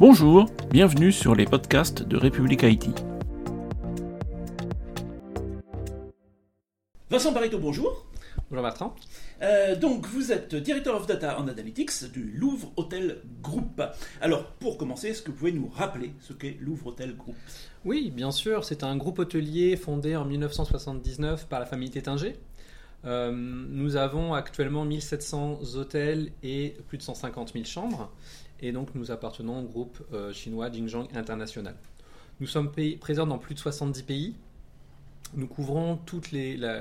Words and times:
Bonjour, 0.00 0.46
bienvenue 0.70 1.12
sur 1.12 1.34
les 1.34 1.44
podcasts 1.44 2.02
de 2.02 2.16
République 2.16 2.64
Haïti. 2.64 2.90
Vincent 7.10 7.32
Barito, 7.32 7.58
bonjour. 7.58 8.06
Bonjour 8.48 8.62
Bertrand. 8.62 8.96
Euh, 9.42 9.76
donc, 9.76 10.06
vous 10.06 10.32
êtes 10.32 10.54
Director 10.54 10.96
of 10.96 11.06
Data 11.06 11.38
and 11.38 11.48
Analytics 11.48 12.10
du 12.14 12.32
Louvre 12.32 12.72
Hotel 12.76 13.20
Group. 13.42 13.82
Alors, 14.22 14.46
pour 14.52 14.78
commencer, 14.78 15.08
est-ce 15.08 15.20
que 15.20 15.32
vous 15.32 15.36
pouvez 15.36 15.52
nous 15.52 15.68
rappeler 15.68 16.14
ce 16.20 16.32
qu'est 16.32 16.56
Louvre 16.62 16.86
Hotel 16.86 17.14
Group? 17.14 17.36
Oui, 17.84 18.10
bien 18.10 18.30
sûr. 18.30 18.64
C'est 18.64 18.82
un 18.82 18.96
groupe 18.96 19.18
hôtelier 19.18 19.76
fondé 19.76 20.16
en 20.16 20.24
1979 20.24 21.46
par 21.46 21.60
la 21.60 21.66
famille 21.66 21.90
Tétinger. 21.90 22.36
Euh, 23.04 23.32
nous 23.32 23.96
avons 23.96 24.34
actuellement 24.34 24.84
1700 24.84 25.74
hôtels 25.76 26.32
et 26.42 26.76
plus 26.88 26.98
de 26.98 27.02
150 27.02 27.52
000 27.52 27.64
chambres. 27.64 28.10
Et 28.60 28.72
donc, 28.72 28.94
nous 28.94 29.10
appartenons 29.10 29.60
au 29.60 29.62
groupe 29.62 30.02
euh, 30.12 30.32
chinois 30.32 30.70
Jingjiang 30.70 31.08
International. 31.14 31.74
Nous 32.40 32.46
sommes 32.46 32.70
présents 33.00 33.26
dans 33.26 33.38
plus 33.38 33.54
de 33.54 33.60
70 33.60 34.02
pays. 34.02 34.36
Nous 35.34 35.46
couvrons 35.46 35.96
toute, 35.96 36.32
la, 36.32 36.80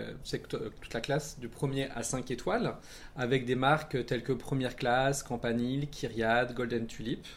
classe 1.01 1.39
du 1.39 1.47
premier 1.47 1.89
à 1.91 2.01
5 2.01 2.31
étoiles 2.31 2.75
avec 3.15 3.45
des 3.45 3.55
marques 3.55 4.05
telles 4.07 4.23
que 4.23 4.33
Première 4.33 4.75
Classe, 4.75 5.21
Campanile, 5.21 5.87
Kyriade, 5.89 6.55
Golden 6.55 6.87
Tulip. 6.87 7.27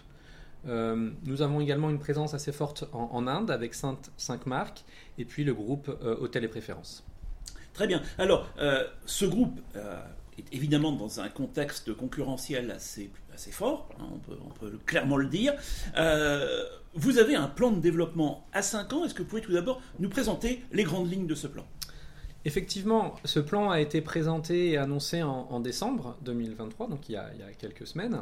Euh, 0.66 1.10
nous 1.24 1.42
avons 1.42 1.60
également 1.60 1.90
une 1.90 1.98
présence 1.98 2.32
assez 2.32 2.52
forte 2.52 2.88
en, 2.92 3.26
Inde 3.26 3.50
avec 3.50 3.74
5, 3.74 4.46
marques 4.46 4.84
et 5.18 5.26
puis 5.26 5.44
le 5.44 5.52
groupe 5.52 5.90
Hôtel 6.20 6.44
et 6.44 6.48
Préférences. 6.48 7.04
Très 7.74 7.86
bien. 7.86 8.02
Alors, 8.18 8.48
euh, 8.58 8.84
ce 9.06 9.24
groupe 9.24 9.60
est 10.38 10.54
évidemment 10.54 10.92
dans 10.92 11.20
un 11.20 11.28
contexte 11.28 11.94
concurrentiel 11.94 12.70
assez, 12.70 13.10
fort, 13.50 13.88
hein, 13.98 14.06
on, 14.28 14.50
peut, 14.50 14.78
clairement 14.86 15.16
le 15.16 15.26
dire. 15.26 15.54
Euh, 15.96 16.64
vous 16.94 17.18
avez 17.18 17.34
un 17.34 17.48
plan 17.48 17.70
de 17.70 17.80
développement 17.80 18.46
à 18.52 18.62
5 18.62 18.92
ans. 18.92 19.04
Est-ce 19.04 19.14
que 19.14 19.22
vous 19.22 19.28
pouvez 19.28 19.42
tout 19.42 19.52
d'abord 19.52 19.80
nous 19.98 20.08
présenter 20.08 20.62
les 20.72 20.84
grandes 20.84 21.10
lignes 21.10 21.26
de 21.26 21.34
ce 21.34 21.46
plan? 21.46 21.64
Effectivement, 22.44 23.14
ce 23.24 23.40
plan 23.40 23.70
a 23.70 23.80
été 23.80 24.00
présenté 24.00 24.70
et 24.70 24.76
annoncé 24.76 25.22
en, 25.22 25.60
décembre 25.60 26.16
2023, 26.22 26.88
donc 26.88 27.08
il 27.08 27.12
y 27.12 27.16
a, 27.16 27.30
quelques 27.58 27.86
semaines. 27.86 28.20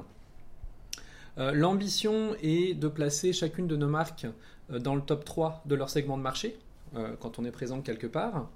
Euh, 1.39 1.53
l'ambition 1.53 2.35
est 2.43 2.75
de 2.75 2.89
placer 2.89 3.33
chacune 3.33 3.67
de 3.67 3.77
nos 3.77 3.89
marques 3.89 4.27
euh, 4.71 4.79
dans 4.79 4.95
le 4.95 5.01
top 5.01 5.25
3 5.25 5.63
de 5.65 5.75
leur 5.75 5.89
segment 5.89 6.19
de 6.19 6.23
marché, 6.23 6.59
quand 7.21 7.39
on 7.39 7.45
est 7.45 7.53
présent 7.53 7.83
quelque 7.83 8.09
part. 8.09 8.49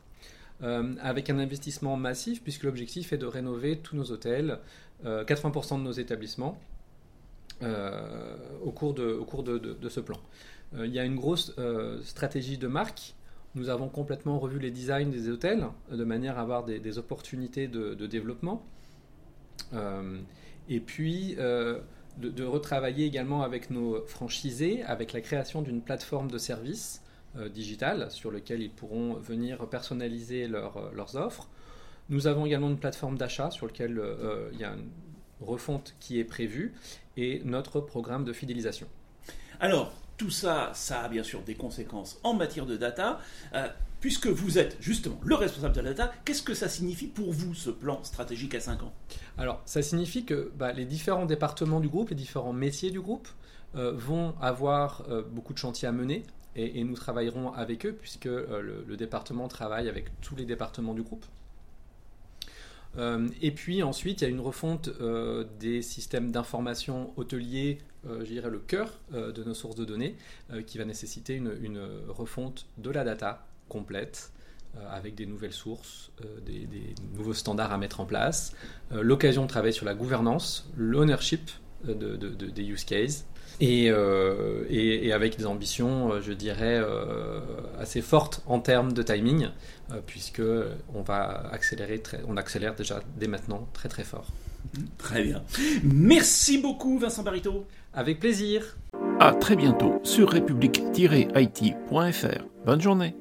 Euh, 0.62 0.94
avec 1.00 1.30
un 1.30 1.38
investissement 1.38 1.96
massif, 1.96 2.42
puisque 2.42 2.62
l'objectif 2.62 3.12
est 3.12 3.18
de 3.18 3.26
rénover 3.26 3.78
tous 3.78 3.96
nos 3.96 4.12
hôtels, 4.12 4.60
80% 5.04 5.74
euh, 5.74 5.78
de 5.78 5.82
nos 5.82 5.92
établissements, 5.92 6.58
euh, 7.62 8.36
au 8.62 8.70
cours 8.70 8.94
de, 8.94 9.88
ce 9.88 10.00
plan. 10.00 10.18
il 10.78 10.92
y 10.92 10.98
a 10.98 11.04
une 11.04 11.16
grosse 11.16 11.54
stratégie 12.02 12.56
de 12.56 12.68
marque. 12.68 13.14
Nous 13.56 13.68
avons 13.68 13.88
complètement 13.88 14.38
revu 14.38 14.58
les 14.58 14.70
designs 14.70 15.10
des 15.10 15.28
hôtels 15.28 15.66
de 15.90 16.04
manière 16.04 16.38
à 16.38 16.42
avoir 16.42 16.64
des, 16.64 16.98
opportunités 16.98 17.66
de, 17.66 18.06
développement. 18.06 18.64
et 20.68 20.80
puis, 20.80 21.34
de, 21.34 22.44
retravailler 22.44 23.06
également 23.06 23.42
avec 23.42 23.70
nos 23.70 24.06
franchisés, 24.06 24.84
avec 24.84 25.12
la 25.12 25.20
création 25.20 25.62
d'une 25.62 25.82
plateforme 25.82 26.30
de 26.30 26.38
services 26.38 27.03
digital 27.48 28.10
sur 28.10 28.30
lequel 28.30 28.62
ils 28.62 28.70
pourront 28.70 29.14
venir 29.14 29.58
personnaliser 29.68 30.44
euh, 30.44 30.68
leurs 30.94 31.16
offres. 31.16 31.48
Nous 32.08 32.26
avons 32.26 32.46
également 32.46 32.68
une 32.68 32.78
plateforme 32.78 33.16
d'achat 33.16 33.50
sur 33.50 33.66
laquelle 33.66 33.98
euh, 33.98 34.50
il 34.52 34.60
y 34.60 34.64
a 34.64 34.72
une 34.72 34.88
refonte 35.40 35.94
qui 36.00 36.18
est 36.18 36.24
prévue 36.24 36.74
et 37.16 37.42
notre 37.44 37.80
programme 37.80 38.24
de 38.24 38.32
fidélisation. 38.32 38.86
Alors, 39.60 39.92
tout 40.16 40.30
ça, 40.30 40.70
ça 40.74 41.00
a 41.00 41.08
bien 41.08 41.22
sûr 41.22 41.42
des 41.42 41.54
conséquences 41.54 42.20
en 42.22 42.34
matière 42.34 42.66
de 42.66 42.76
data. 42.76 43.20
puisque 44.00 44.26
vous 44.26 44.58
êtes 44.58 44.76
justement 44.80 45.18
le 45.24 45.34
responsable 45.34 45.74
de 45.74 45.80
la 45.80 45.94
data, 45.94 46.12
qu'est-ce 46.26 46.42
que 46.42 46.52
ça 46.52 46.68
signifie 46.68 47.06
pour 47.06 47.32
vous 47.32 47.54
ce 47.54 47.70
plan 47.70 48.04
stratégique 48.04 48.54
à 48.54 48.60
5 48.60 48.82
ans? 48.82 48.92
Alors, 49.38 49.62
ça 49.64 49.80
signifie 49.80 50.24
que 50.26 50.52
bah, 50.56 50.72
les 50.72 50.84
différents 50.84 51.24
départements 51.24 51.80
du 51.80 51.88
groupe, 51.88 52.10
les 52.10 52.14
différents 52.14 52.52
métiers 52.52 52.90
du 52.90 53.00
groupe 53.00 53.28
vont 53.74 54.34
avoir 54.40 55.04
beaucoup 55.32 55.52
de 55.52 55.58
chantiers 55.58 55.88
à 55.88 55.92
mener 55.92 56.22
et, 56.56 56.84
nous 56.84 56.94
travaillerons 56.94 57.52
avec 57.52 57.86
eux 57.86 57.92
puisque 57.92 58.26
euh, 58.26 58.82
le, 58.86 58.96
département 58.96 59.48
travaille 59.48 59.88
avec 59.88 60.20
tous 60.20 60.36
les 60.36 60.44
départements 60.44 60.94
du 60.94 61.02
groupe. 61.02 61.24
Euh, 62.96 63.28
et 63.42 63.50
puis 63.50 63.82
ensuite, 63.82 64.20
il 64.20 64.24
y 64.24 64.26
a 64.28 64.30
une 64.30 64.40
refonte 64.40 64.88
euh, 65.00 65.44
des 65.58 65.82
systèmes 65.82 66.30
d'information 66.30 67.12
hôteliers, 67.16 67.78
je 68.06 68.26
dirais 68.26 68.50
le 68.50 68.58
cœur 68.58 69.00
de 69.12 69.44
nos 69.44 69.54
sources 69.54 69.76
de 69.76 69.86
données, 69.86 70.14
qui 70.66 70.76
va 70.76 70.84
nécessiter 70.84 71.36
une, 71.36 71.80
refonte 72.06 72.66
de 72.76 72.90
la 72.90 73.02
data 73.02 73.46
complète 73.70 74.30
avec 74.90 75.14
des 75.14 75.24
nouvelles 75.24 75.54
sources, 75.54 76.12
des, 76.44 76.68
nouveaux 77.14 77.32
standards 77.32 77.72
à 77.72 77.78
mettre 77.78 78.00
en 78.00 78.04
place, 78.04 78.54
l'occasion 78.90 79.44
de 79.44 79.48
travailler 79.48 79.72
sur 79.72 79.86
la 79.86 79.94
gouvernance, 79.94 80.68
l'ownership 80.76 81.50
des 81.86 82.62
use 82.62 82.84
cases, 82.84 83.24
euh, 83.62 84.64
et, 84.68 85.06
et, 85.06 85.12
avec 85.12 85.38
des 85.38 85.46
ambitions, 85.46 86.12
euh, 86.12 86.20
je 86.20 86.32
dirais, 86.32 86.80
euh, 86.80 87.40
assez 87.78 88.02
fortes 88.02 88.42
en 88.46 88.60
termes 88.60 88.92
de 88.92 89.02
timing, 89.02 89.48
puisque 90.06 90.42
on 90.94 91.02
va 91.02 91.48
accélérer, 91.52 92.00
très, 92.00 92.20
on 92.26 92.36
accélère 92.36 92.74
déjà 92.74 93.00
dès 93.16 93.28
maintenant 93.28 93.68
très 93.72 93.88
très 93.88 94.04
fort. 94.04 94.26
Très 94.98 95.22
bien. 95.22 95.42
Merci 95.84 96.58
beaucoup, 96.58 96.98
Vincent 96.98 97.22
Barito. 97.22 97.66
Avec 97.92 98.18
plaisir. 98.18 98.76
À 99.20 99.32
très 99.32 99.56
bientôt 99.56 100.00
sur 100.02 100.30
république-it.fr. 100.30 102.44
Bonne 102.64 102.80
journée. 102.80 103.14